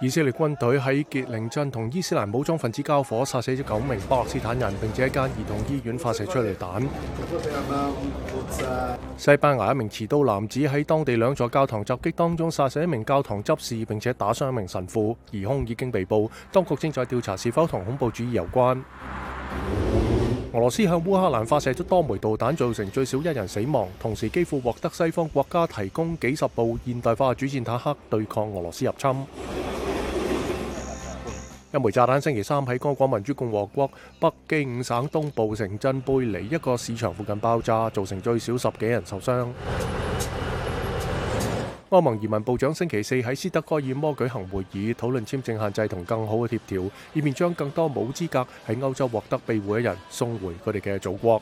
[0.00, 4.72] 以色列軍隊喺傑靈鎮同伊斯蘭武裝分子交火，殺死咗九名巴勒斯坦人。
[4.80, 6.82] 並且一間兒童醫院發射出嚟彈。
[9.18, 15.14] 西班牙一名持刀男子喺當地兩座教堂襲擊當中殺死一名教堂執事，並且打傷一名神父。
[15.32, 18.80] 疑凶已經被捕，當局正在調查是否同恐怖主義有關。
[20.52, 23.86] 俄羅斯向烏克蘭發射咗多枚導彈，造成最少一人死亡。
[24.00, 29.26] 同時幾乎獲得西方國家提供幾十部現代化主戰坦克，對抗俄羅斯入侵。
[31.72, 33.88] 一枚炸彈星期三喺刚果民主共和國
[34.18, 39.46] 北京省東部城鎮贝尼一個市場附近爆炸，造成最少十幾人受傷。
[41.90, 46.82] 歐盟移民部長星期四喺斯德哥爾摩舉行會議，討論簽證限制同更好嘅协调，
[47.14, 51.40] 以便將更多冇資格喺歐洲獲得庇護嘅人送回佢哋嘅祖國。